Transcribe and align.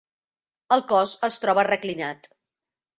El 0.77 0.83
cos 0.93 1.15
es 1.29 1.39
troba 1.45 1.69
reclinat. 1.71 2.31